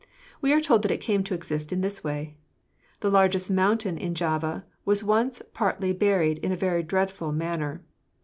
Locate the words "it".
0.89-0.97